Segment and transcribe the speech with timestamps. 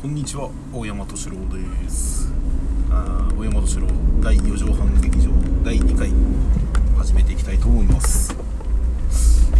[0.00, 1.36] こんにちは大山敏郎
[1.84, 2.32] です。
[2.90, 3.86] あ大山敏郎
[4.22, 5.30] 第4畳半劇場
[5.62, 6.10] 第2回
[6.96, 8.34] 始めていきたいと思います。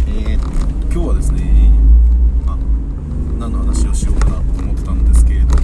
[0.07, 0.47] えー、と
[0.91, 1.71] 今日はですね
[2.45, 2.57] まあ
[3.39, 5.55] 何の話をしようかなと思ってたんですけれど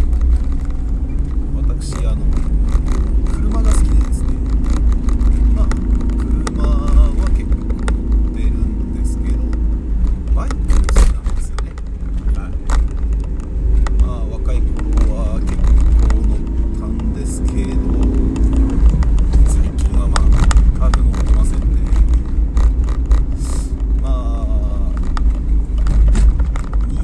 [1.56, 2.24] 私あの
[3.34, 4.28] 車が好きでですね
[5.56, 5.68] まあ
[6.20, 7.66] 車は結構乗
[8.32, 9.40] ってるんですけど
[10.36, 11.72] バイクも好きなんですよね
[12.36, 12.52] はい
[14.04, 16.38] まあ若い頃は結構乗っ
[16.80, 17.52] たんですけど
[19.52, 21.66] 最近はまあ多分乗ってませんね
[24.02, 24.12] まあ
[26.94, 27.02] 20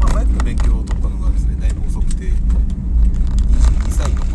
[0.00, 4.28] まあバイクの勉強を取ったのがですねだいぶ遅くて22歳の頃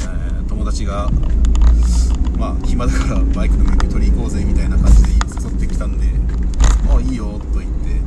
[0.00, 1.08] えー友達が
[2.38, 6.06] まあ暇だからバイクの免許取り行こうぜみたいな感じで誘ってきたんで
[6.90, 8.00] 「ああいいよ」と言って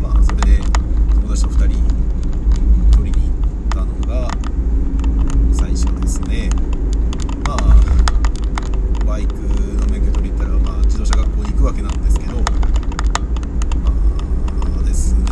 [0.00, 0.60] まあそれで
[1.14, 1.82] 友達と2人
[2.96, 4.28] 取りに行ったのが
[5.52, 6.50] 最初ですね
[7.46, 7.56] まあ
[9.04, 9.40] バイクの
[9.90, 12.42] 免許取りに行ったら、まあ、自動車学校に行くわけなんですけどま
[14.80, 15.24] あですね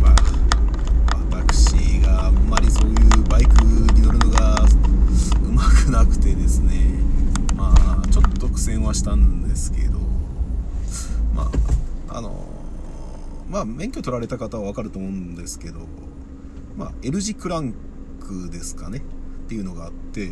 [0.00, 0.14] まあ
[1.32, 4.64] 私があんまりそういうバイクに乗るのが
[5.42, 6.94] うまくなくてですね
[7.56, 9.98] まあちょっと苦戦はしたんですけど
[11.34, 11.50] ま
[12.08, 12.44] ああの
[13.48, 15.80] まあ免許取られた方は分かると思うんですけど
[16.76, 17.74] まあ L 字クラン
[18.20, 20.30] クですかねっていうのがあって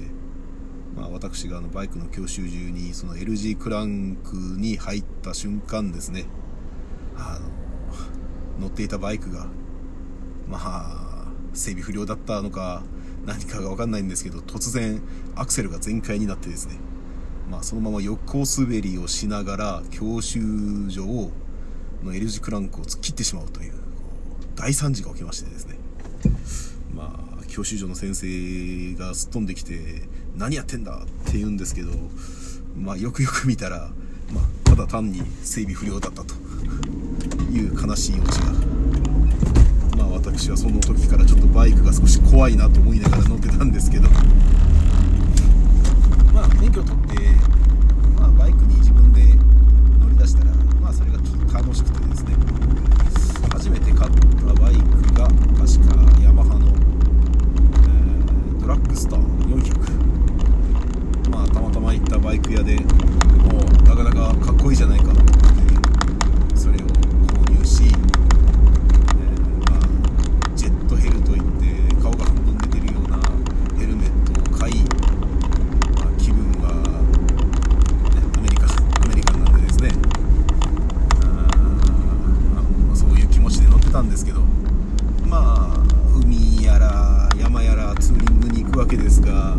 [0.96, 6.26] まあ私があのバイクの教習中にその L 字クランクに入った瞬間ですね
[7.16, 7.38] あ
[8.58, 9.46] の乗っていたバイクが
[10.48, 12.82] まあ整備不良だったのか
[13.24, 15.00] 何かが分かんないんですけど突然
[15.34, 16.76] アクセルが全開になってですね
[17.50, 20.40] まあそのまま横滑りをしながら教習
[20.90, 21.30] 所を
[22.04, 23.72] の L 字クランクを突っ切ってしまうという
[24.56, 25.78] 大惨事が起きましてですね
[26.94, 30.02] まあ教習所の先生がすっ飛んできて
[30.36, 31.90] 「何やってんだ!」って言うんですけど
[32.76, 33.90] まあよくよく見たら、
[34.32, 36.34] まあ、ただ単に整備不良だったと
[37.52, 38.46] いう悲しいオチが
[39.96, 44.08] まあ私はその時からちょっとバイクが少し怖いなと思いながら乗ってたんですけど
[46.32, 47.16] まあ免許を取って、
[48.18, 49.22] まあ、バイクに自分で
[50.00, 50.50] 乗り出したら
[51.54, 52.34] 楽しくてですね。
[53.52, 55.38] 初めて買ったバイクが確
[55.88, 62.82] かヤマハの、えードラッグスター400まあたまたま行ったバイク屋でも
[63.60, 67.92] うなかなかかっこいいじゃないかと思ってそれを購入し、えー
[69.70, 69.80] まあ、
[70.56, 73.18] ジェットヘルといって顔が半分出てるような
[73.78, 76.72] ヘルメットを買い、まあ、気分は、
[78.14, 78.66] ね、アメリカ
[79.04, 79.90] アメリカンなんでですね
[81.22, 81.66] あー
[82.86, 84.40] まあそういう気持ちで乗ってたんですけど
[85.28, 85.84] まあ
[86.24, 89.56] 海やら山やらツーリングに行くわけですが、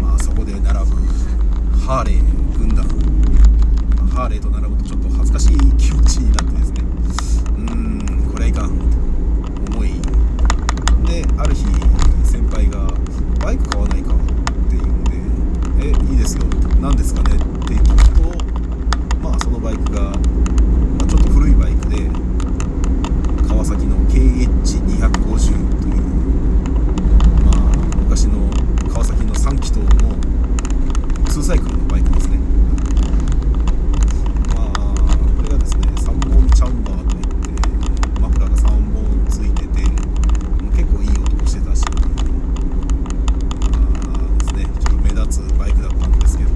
[0.00, 0.96] まあ、そこで並ぶ
[1.86, 2.86] ハーレー軍団、
[3.96, 7.74] まあハーレーと並ぶとちょっと恥ずかしい気持ちになってですねうー
[8.28, 8.84] んこれはいかんと
[9.72, 9.92] 思い
[11.06, 11.64] である日
[12.24, 12.88] 先輩が
[13.42, 14.16] 「バイク買わないか?」っ
[14.68, 15.16] て言うんで
[15.80, 16.42] 「えいいですよ
[16.80, 20.10] 何ですかね?」って聞くとまあそのバイクが、ま
[21.04, 22.10] あ、ちょっと古いバイクで
[23.48, 26.02] 川崎の KH250 という、
[27.46, 27.56] まあ、
[27.98, 28.32] 昔の
[28.92, 29.84] 川崎の3気筒の
[31.24, 32.36] 2サイクルのバイクですね。
[34.54, 34.94] まあ
[35.34, 39.80] これがですね3本チャンバーといってマフラーが3本ついてて
[40.76, 41.82] 結構いい音もしてたし
[43.62, 43.80] ま
[44.12, 46.50] あですねちょっと目立つバイクだったんですけど。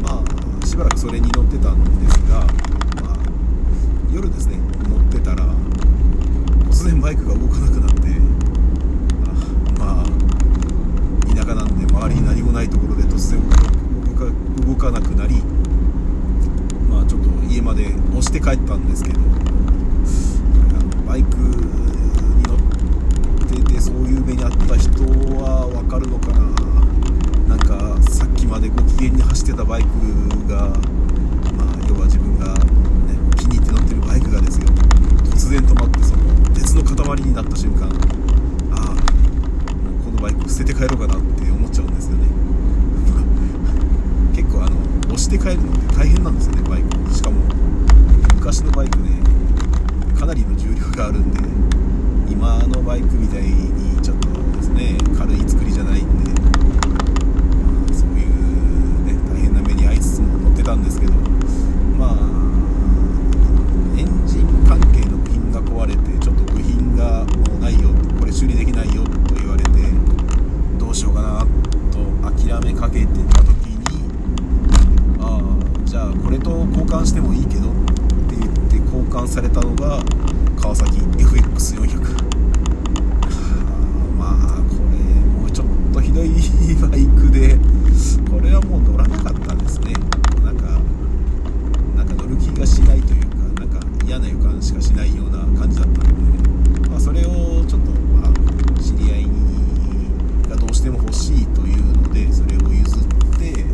[0.00, 0.24] ま
[0.62, 3.18] あしばらくそれに乗ってたんですが、まあ、
[4.10, 4.56] 夜ですね
[4.88, 5.44] 乗ってたら
[6.70, 8.08] 突然バイクが動かなくなって
[9.28, 10.04] あまあ
[11.36, 13.34] 田舎なんで周りに何もないところで突然
[14.66, 15.36] 動かなくなり
[16.90, 22.58] まあちょっと家まで押して帰ったんですけどあのバイクに乗っ
[23.64, 24.90] ててそういう目に遭った人
[25.40, 26.44] は分かるのかな。
[27.48, 29.88] なんかさっきまでご機嫌に走ってたバイク
[30.48, 34.66] が、まあ、要は自分が、ね、気に入って乗ってるバイクがですよ。
[35.32, 36.22] 突然止まってその
[36.54, 37.88] 鉄の塊になった瞬間
[38.70, 42.26] ああもうこのバイク捨てて帰ろうかなって思っちゃうんですよね
[44.34, 44.68] 結構あ
[45.34, 47.42] の押して帰るのって大変なんですよねバイクしかも
[48.36, 49.10] 昔のバイクね
[50.18, 51.40] かなりの重量があるんで
[52.32, 61.12] 今のバイクみたいにちょっとですね軽い作りじゃないんでまあそういうね大変な目に遭いつつも乗ってたんですけど
[61.98, 62.14] まあ
[63.98, 66.74] エンジン関係の部品が壊れてちょっと部品
[79.24, 80.00] 販されたのが
[80.60, 82.00] 川崎 FX400
[84.18, 84.34] まあ
[84.68, 84.98] これ
[85.40, 86.34] もうちょっとひどいバ
[86.96, 87.56] イクで
[88.30, 89.94] これはもう乗らなかったですね。
[90.42, 90.78] なんか
[91.96, 98.32] なんか乗る気がしないというかなんか嫌な予感しかしないような感じだったので、まあ、それをちょっと、まあ、
[98.80, 99.26] 知り合い
[100.50, 103.04] がどうしても欲しいというのでそれを譲っ
[103.38, 103.64] て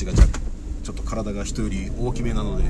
[0.00, 2.64] 私がちょっと体が人より大きめなので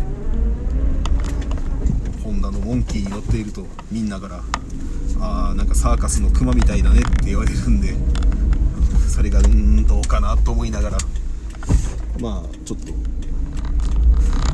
[2.24, 4.42] ホンダのモンキーに乗っているとみんなから
[5.20, 7.94] 「あーなんかサーカスのクマみたいだね」って言われるんで
[9.08, 10.98] それがうーんどうかなと思いながら
[12.18, 12.92] まあちょっと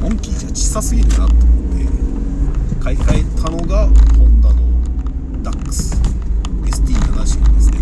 [0.02, 1.22] モンキーじゃ小さすぎるなと。
[1.22, 1.34] 思っ
[1.78, 3.86] て買い替えたのが
[4.18, 4.56] ホンダの
[5.42, 5.94] ダックス
[6.66, 7.78] ST70 ですね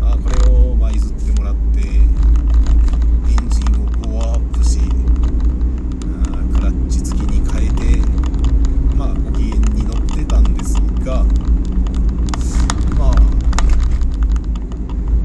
[0.00, 8.06] まあこれをまあ譲ってもらってエンジンをパワーアップしあークラッチ付きに変えて
[8.96, 10.74] まあご機嫌に乗ってたんです
[11.04, 11.24] が
[12.98, 13.12] まあ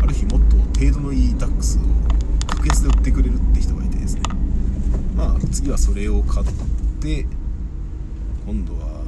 [0.04, 1.82] ある日もっと程度のいいダックスを
[2.48, 4.22] 格安で売ってくれるって人がいてですね
[5.16, 6.46] まあ次はそれを買っ
[7.02, 7.26] て
[8.48, 9.04] 今度は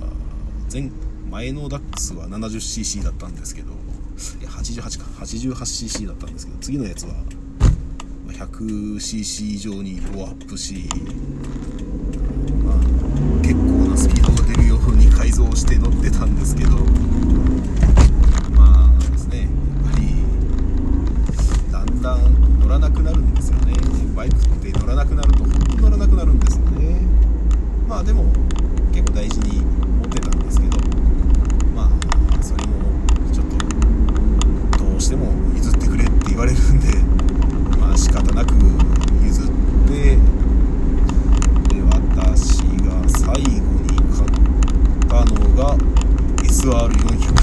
[0.72, 0.92] 前
[1.30, 7.14] 前のダックスは 70cc だったんですけどいや88か 88cc だったんですけど次のやつは
[8.28, 10.90] 100cc 以上にパワーアップし、
[12.64, 12.76] まあ、
[13.42, 16.72] 結構なスピードが出るように改造して乗ってたんですけど
[18.54, 19.50] まあですねやっ
[19.94, 24.02] ぱりだんだん乗らなくなるんですよね。
[24.16, 27.02] バイクって乗らなくなると本当に乗らなくなるんですよね
[27.88, 28.25] まあでも
[28.92, 30.77] 結構大事に持ってたんですけど
[31.75, 32.74] まあそれも
[33.31, 33.45] ちょっ
[34.75, 36.88] とどうしても譲ってくれって言われるんで
[37.77, 38.56] まあ仕方なく
[39.24, 39.45] 譲っ
[39.88, 40.18] てで
[41.92, 43.51] 私が最後
[43.86, 44.30] に買っ
[45.07, 45.77] たのが
[46.42, 47.38] SR400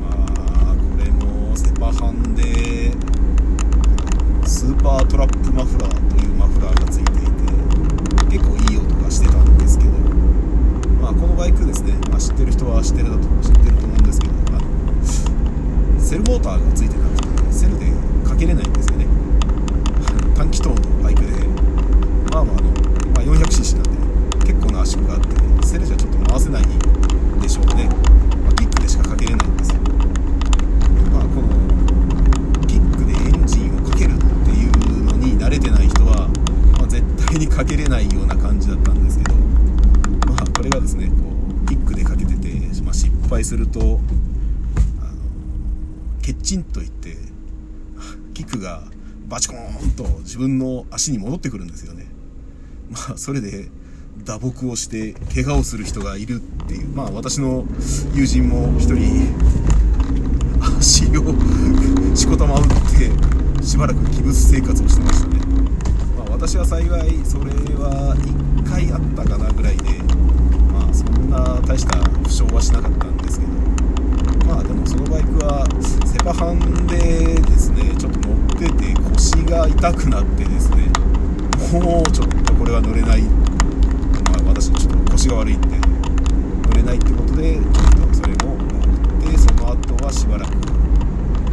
[0.00, 0.06] ま
[0.70, 2.92] あこれもセパハンで
[4.46, 7.33] スーパートラップマフラーというマフラーがついていて
[8.34, 9.90] 結構いい音がしてたんですけど
[11.00, 17.86] まあこのバイクですね、まあ、知ってる人は知ってるだと知ってると思うんですけどあのセルモーターがついてなくてセルで
[18.26, 19.06] かけれないんですよね。
[20.34, 21.30] 短気筒のバイクで。
[22.34, 22.66] まあまああの、
[23.14, 26.64] まあ、400cc なんで結構な圧縮があってセルじゃちょっと回せない
[27.40, 27.86] でしょうね、
[28.42, 29.76] まあ、キックでしかかけれないんですよ
[31.12, 36.28] まあこのキックでエンジンをかけるっていうのに慣れてない人は、
[36.76, 37.00] まあ、絶
[37.34, 41.14] 対にかけれないような感じだったんですけどまあこれがですねこ
[41.64, 42.48] うキックでかけてて、
[42.82, 43.98] まあ、失敗するとあの
[46.22, 47.16] ケッチンといって
[48.34, 48.84] キックが
[49.26, 52.06] バチコーンと自分の足に戻ってくるんですよね。
[52.90, 53.68] まあそれで
[54.24, 57.64] 打撲をして怪我をする人がいるっていうまあ私の
[58.14, 59.34] 友人も一人
[60.78, 62.62] 足をしこたま打っ
[63.58, 65.40] てしばらく器物生活をしてましたね、
[66.46, 67.44] 私は幸いそれ
[67.80, 69.96] は1回あったかなぐらいで
[70.68, 73.52] まあそんな大した負傷はしなかったんですけど。
[74.44, 75.64] まあでもそのバイクは
[76.04, 80.84] セパハンでですねちょっと乗ってて腰が痛くなってですね
[81.72, 83.22] もうちょっとこれは乗れない。
[83.24, 90.52] まあ私ちょっと腰が悪いんで乗れないってことでちょっとそれも売ってその後はしばらく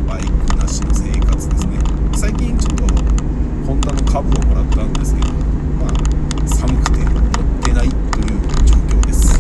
[0.03, 1.79] バイクなしの生活ですね。
[2.12, 3.30] 最近ちょっと
[3.71, 5.91] ホンダの株をもらったんですけどまあ
[6.45, 9.39] 寒くて乗ってないという状況です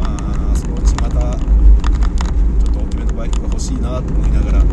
[0.00, 4.66] まあそのうちまたちょっと大きめのバイクが欲しいなと思いながらいろ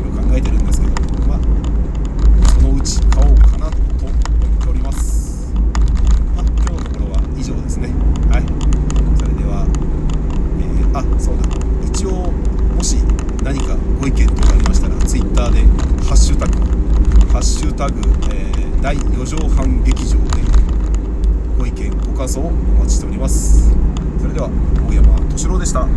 [0.00, 0.92] いろ考えてるんですけど
[1.28, 1.38] まあ
[2.50, 4.12] そのうち買おうかなと思っ
[4.58, 5.54] ております
[6.34, 7.86] まあ今日のところは以上ですね
[8.32, 8.42] はい
[9.16, 9.64] それでは、
[10.58, 11.44] えーあそうだ
[11.86, 12.32] 一応も
[12.74, 12.96] もし
[13.44, 15.60] 何かご意見とかありましたら Twitter で
[16.02, 16.82] 「ハッシュタグ
[17.31, 20.42] ハッシュタグ、えー、第4畳半劇場」で
[21.58, 23.74] ご意見ご感想をお待ちしております。
[24.20, 24.48] それでは
[24.88, 25.88] 大山敏郎でした。